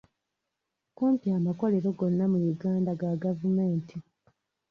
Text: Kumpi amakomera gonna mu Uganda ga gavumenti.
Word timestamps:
Kumpi 0.95 1.27
amakomera 1.39 1.87
gonna 1.97 2.25
mu 2.33 2.39
Uganda 2.53 2.91
ga 2.99 3.11
gavumenti. 3.23 3.95